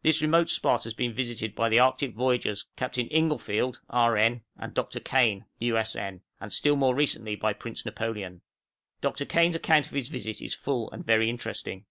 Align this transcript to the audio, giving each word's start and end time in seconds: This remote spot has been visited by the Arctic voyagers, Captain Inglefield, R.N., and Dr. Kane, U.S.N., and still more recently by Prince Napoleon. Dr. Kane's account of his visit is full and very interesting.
This 0.00 0.22
remote 0.22 0.48
spot 0.48 0.84
has 0.84 0.94
been 0.94 1.12
visited 1.12 1.54
by 1.54 1.68
the 1.68 1.78
Arctic 1.80 2.14
voyagers, 2.14 2.64
Captain 2.76 3.08
Inglefield, 3.10 3.78
R.N., 3.90 4.40
and 4.56 4.72
Dr. 4.72 5.00
Kane, 5.00 5.44
U.S.N., 5.58 6.22
and 6.40 6.50
still 6.50 6.76
more 6.76 6.94
recently 6.94 7.36
by 7.36 7.52
Prince 7.52 7.84
Napoleon. 7.84 8.40
Dr. 9.02 9.26
Kane's 9.26 9.56
account 9.56 9.86
of 9.88 9.92
his 9.92 10.08
visit 10.08 10.40
is 10.40 10.54
full 10.54 10.90
and 10.92 11.04
very 11.04 11.28
interesting. 11.28 11.84